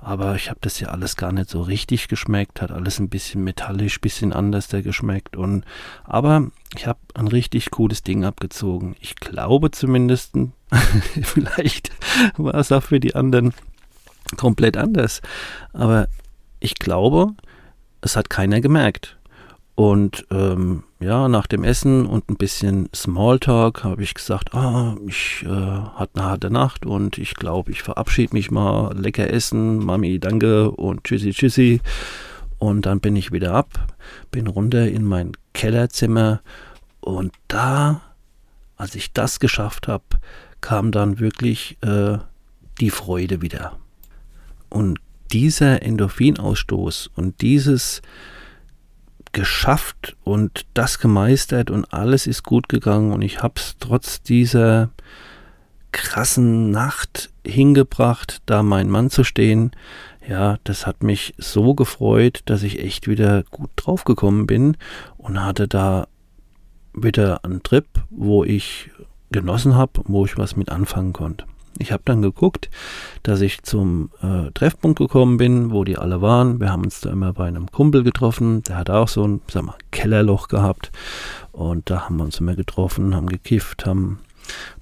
aber 0.00 0.34
ich 0.36 0.48
habe 0.48 0.58
das 0.62 0.80
ja 0.80 0.88
alles 0.88 1.16
gar 1.16 1.32
nicht 1.32 1.50
so 1.50 1.60
richtig 1.60 2.08
geschmeckt, 2.08 2.62
hat 2.62 2.72
alles 2.72 2.98
ein 2.98 3.10
bisschen 3.10 3.44
metallisch, 3.44 4.00
bisschen 4.00 4.32
anders 4.32 4.68
der 4.68 4.82
geschmeckt 4.82 5.36
und 5.36 5.64
aber 6.04 6.50
ich 6.74 6.86
habe 6.86 6.98
ein 7.14 7.28
richtig 7.28 7.70
cooles 7.70 8.02
Ding 8.02 8.24
abgezogen. 8.24 8.96
Ich 9.00 9.16
glaube 9.16 9.70
zumindest, 9.70 10.34
vielleicht 11.22 11.90
war 12.38 12.54
es 12.54 12.72
auch 12.72 12.82
für 12.82 13.00
die 13.00 13.14
anderen 13.14 13.52
komplett 14.38 14.78
anders, 14.78 15.20
aber 15.74 16.08
ich 16.58 16.76
glaube, 16.76 17.34
es 18.00 18.16
hat 18.16 18.30
keiner 18.30 18.62
gemerkt. 18.62 19.18
Und 19.74 20.26
ähm, 20.30 20.84
ja, 21.02 21.28
nach 21.28 21.46
dem 21.46 21.64
Essen 21.64 22.06
und 22.06 22.30
ein 22.30 22.36
bisschen 22.36 22.88
Smalltalk 22.94 23.84
habe 23.84 24.02
ich 24.02 24.14
gesagt, 24.14 24.54
ah, 24.54 24.96
ich 25.06 25.44
äh, 25.44 25.48
hatte 25.48 26.20
eine 26.20 26.24
harte 26.24 26.50
Nacht 26.50 26.86
und 26.86 27.18
ich 27.18 27.34
glaube, 27.34 27.70
ich 27.72 27.82
verabschiede 27.82 28.34
mich 28.34 28.50
mal, 28.50 28.96
lecker 28.96 29.30
essen, 29.30 29.78
Mami, 29.78 30.18
danke 30.18 30.70
und 30.70 31.04
tschüssi, 31.04 31.32
tschüssi. 31.32 31.80
Und 32.58 32.86
dann 32.86 33.00
bin 33.00 33.16
ich 33.16 33.32
wieder 33.32 33.54
ab, 33.54 33.94
bin 34.30 34.46
runter 34.46 34.88
in 34.88 35.04
mein 35.04 35.32
Kellerzimmer 35.52 36.40
und 37.00 37.32
da, 37.48 38.00
als 38.76 38.94
ich 38.94 39.12
das 39.12 39.40
geschafft 39.40 39.88
habe, 39.88 40.04
kam 40.60 40.92
dann 40.92 41.18
wirklich 41.18 41.76
äh, 41.82 42.18
die 42.80 42.90
Freude 42.90 43.42
wieder. 43.42 43.76
Und 44.68 45.00
dieser 45.32 45.82
Endorphinausstoß 45.82 47.10
und 47.16 47.40
dieses 47.40 48.02
geschafft 49.32 50.16
und 50.24 50.66
das 50.74 50.98
gemeistert 50.98 51.70
und 51.70 51.92
alles 51.92 52.26
ist 52.26 52.42
gut 52.42 52.68
gegangen 52.68 53.12
und 53.12 53.22
ich 53.22 53.42
habe 53.42 53.54
es 53.56 53.76
trotz 53.80 54.22
dieser 54.22 54.90
krassen 55.92 56.70
Nacht 56.70 57.30
hingebracht, 57.46 58.42
da 58.46 58.62
mein 58.62 58.88
Mann 58.88 59.10
zu 59.10 59.24
stehen. 59.24 59.72
Ja, 60.26 60.58
das 60.64 60.86
hat 60.86 61.02
mich 61.02 61.34
so 61.38 61.74
gefreut, 61.74 62.40
dass 62.46 62.62
ich 62.62 62.78
echt 62.80 63.08
wieder 63.08 63.42
gut 63.44 63.70
draufgekommen 63.76 64.46
bin 64.46 64.76
und 65.18 65.42
hatte 65.42 65.68
da 65.68 66.06
wieder 66.94 67.44
einen 67.44 67.62
Trip, 67.62 67.86
wo 68.10 68.44
ich 68.44 68.90
genossen 69.30 69.74
habe, 69.74 70.02
wo 70.04 70.24
ich 70.24 70.36
was 70.38 70.56
mit 70.56 70.70
anfangen 70.70 71.12
konnte. 71.12 71.46
Ich 71.78 71.92
habe 71.92 72.02
dann 72.04 72.22
geguckt, 72.22 72.70
dass 73.22 73.40
ich 73.40 73.62
zum 73.62 74.10
äh, 74.22 74.50
Treffpunkt 74.52 74.98
gekommen 74.98 75.36
bin, 75.36 75.70
wo 75.70 75.84
die 75.84 75.96
alle 75.96 76.20
waren. 76.20 76.60
Wir 76.60 76.70
haben 76.70 76.84
uns 76.84 77.00
da 77.00 77.10
immer 77.10 77.32
bei 77.32 77.46
einem 77.46 77.70
Kumpel 77.70 78.02
getroffen. 78.02 78.62
Der 78.64 78.76
hat 78.76 78.90
auch 78.90 79.08
so 79.08 79.26
ein 79.26 79.40
sag 79.50 79.64
mal, 79.64 79.76
Kellerloch 79.90 80.48
gehabt. 80.48 80.92
Und 81.52 81.90
da 81.90 82.02
haben 82.02 82.16
wir 82.16 82.24
uns 82.24 82.40
immer 82.40 82.54
getroffen, 82.54 83.14
haben 83.14 83.26
gekifft, 83.26 83.86
haben 83.86 84.20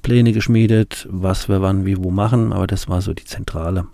Pläne 0.02 0.32
geschmiedet, 0.32 1.06
was 1.10 1.48
wir 1.48 1.62
wann 1.62 1.86
wie 1.86 1.98
wo 1.98 2.10
machen. 2.10 2.52
Aber 2.52 2.66
das 2.66 2.88
war 2.88 3.02
so 3.02 3.14
die 3.14 3.24
Zentrale. 3.24 3.86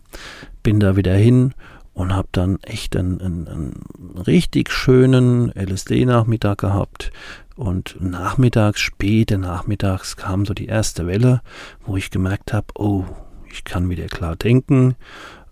Bin 0.62 0.80
da 0.80 0.96
wieder 0.96 1.14
hin 1.14 1.54
und 1.96 2.14
habe 2.14 2.28
dann 2.30 2.58
echt 2.62 2.94
einen, 2.94 3.22
einen, 3.22 3.48
einen 3.48 4.18
richtig 4.26 4.70
schönen 4.70 5.50
LSD-Nachmittag 5.56 6.58
gehabt. 6.58 7.10
Und 7.56 7.96
nachmittags, 8.00 8.80
späte 8.80 9.38
nachmittags 9.38 10.14
kam 10.18 10.44
so 10.44 10.52
die 10.52 10.66
erste 10.66 11.06
Welle, 11.06 11.40
wo 11.86 11.96
ich 11.96 12.10
gemerkt 12.10 12.52
habe, 12.52 12.66
oh, 12.74 13.04
ich 13.50 13.64
kann 13.64 13.88
wieder 13.88 14.08
klar 14.08 14.36
denken. 14.36 14.94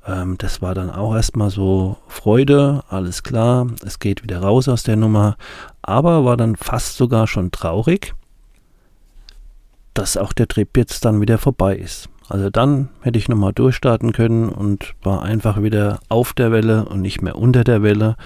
Ähm, 0.07 0.37
das 0.37 0.61
war 0.61 0.75
dann 0.75 0.91
auch 0.91 1.15
erstmal 1.15 1.49
so 1.49 1.97
Freude, 2.09 2.85
alles 2.91 3.23
klar, 3.23 3.67
es 3.83 3.99
geht 3.99 4.23
wieder 4.23 4.41
raus 4.41 4.69
aus 4.69 4.83
der 4.83 4.97
Nummer, 4.97 5.39
aber 5.81 6.27
war 6.27 6.37
dann 6.37 6.57
fast 6.57 6.99
sogar 6.99 7.27
schon 7.27 7.53
traurig, 7.53 8.15
dass 9.95 10.19
auch 10.19 10.35
der 10.35 10.49
Trip 10.49 10.77
jetzt 10.77 11.07
dann 11.07 11.23
wieder 11.23 11.39
vorbei 11.39 11.75
ist. 11.75 12.11
Also 12.29 12.51
dann 12.51 12.89
hätte 13.03 13.19
ich 13.19 13.29
nochmal 13.29 13.53
durchstarten 13.53 14.13
können 14.13 14.49
und 14.49 14.95
war 15.03 15.23
einfach 15.23 15.63
wieder 15.63 16.01
auf 16.09 16.33
der 16.33 16.53
Welle 16.53 16.87
und 16.87 17.01
nicht 17.01 17.23
mehr 17.23 17.37
unter 17.37 17.65
der 17.65 17.83
Welle. 17.83 18.17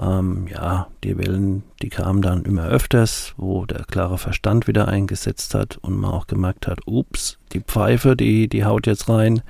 Ähm, 0.00 0.46
ja, 0.48 0.88
die 1.04 1.18
Wellen, 1.18 1.62
die 1.82 1.88
kamen 1.88 2.22
dann 2.22 2.44
immer 2.44 2.66
öfters, 2.66 3.34
wo 3.36 3.64
der 3.64 3.84
klare 3.84 4.18
Verstand 4.18 4.66
wieder 4.66 4.88
eingesetzt 4.88 5.54
hat 5.54 5.78
und 5.82 5.96
man 5.96 6.10
auch 6.10 6.26
gemerkt 6.26 6.66
hat, 6.66 6.80
ups, 6.86 7.38
die 7.52 7.60
Pfeife, 7.60 8.16
die, 8.16 8.48
die 8.48 8.64
haut 8.64 8.86
jetzt 8.86 9.08
rein, 9.08 9.42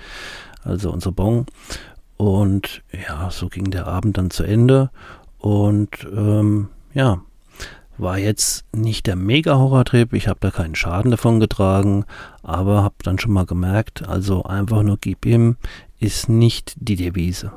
also 0.62 0.90
unser 0.90 1.12
Bon. 1.12 1.46
Und 2.16 2.82
ja, 2.92 3.30
so 3.30 3.48
ging 3.48 3.70
der 3.70 3.86
Abend 3.86 4.18
dann 4.18 4.30
zu 4.30 4.44
Ende. 4.44 4.90
Und 5.38 6.06
ähm, 6.14 6.68
ja, 6.92 7.20
war 7.96 8.18
jetzt 8.18 8.64
nicht 8.72 9.06
der 9.06 9.16
Mega-Horror-Trip, 9.16 10.12
ich 10.12 10.28
habe 10.28 10.40
da 10.40 10.50
keinen 10.50 10.74
Schaden 10.74 11.10
davon 11.10 11.40
getragen, 11.40 12.04
aber 12.42 12.82
habe 12.82 12.96
dann 13.02 13.18
schon 13.18 13.32
mal 13.32 13.46
gemerkt, 13.46 14.06
also 14.08 14.42
einfach 14.42 14.82
nur 14.82 14.98
gib 15.00 15.26
ihm 15.26 15.56
ist 16.00 16.28
nicht 16.28 16.74
die 16.76 16.96
Devise. 16.96 17.52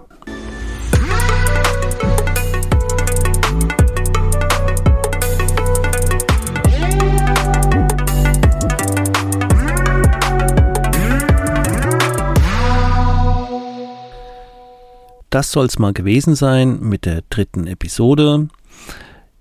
das 15.38 15.52
soll 15.52 15.68
es 15.68 15.78
mal 15.78 15.94
gewesen 15.94 16.34
sein 16.34 16.80
mit 16.80 17.06
der 17.06 17.22
dritten 17.30 17.68
Episode. 17.68 18.48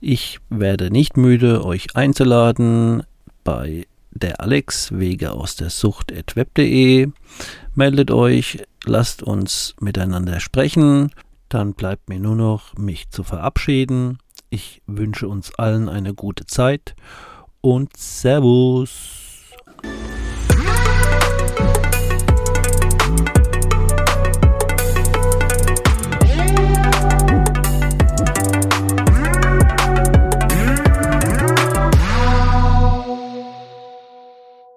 Ich 0.08 0.38
werde 0.50 0.92
nicht 0.92 1.16
müde, 1.16 1.64
euch 1.64 1.96
einzuladen 1.96 3.02
bei 3.42 3.88
der 4.12 4.40
Alex 4.40 4.92
Wege 4.92 5.32
aus 5.32 5.56
der 5.56 5.68
Sucht 5.68 6.12
web.de. 6.36 7.08
Meldet 7.74 8.12
euch, 8.12 8.62
lasst 8.84 9.24
uns 9.24 9.74
miteinander 9.80 10.38
sprechen. 10.38 11.10
Dann 11.48 11.74
bleibt 11.74 12.08
mir 12.08 12.20
nur 12.20 12.36
noch, 12.36 12.76
mich 12.76 13.10
zu 13.10 13.24
verabschieden. 13.24 14.18
Ich 14.48 14.80
wünsche 14.86 15.26
uns 15.26 15.52
allen 15.56 15.88
eine 15.88 16.14
gute 16.14 16.46
Zeit 16.46 16.94
und 17.60 17.96
Servus. 17.96 19.25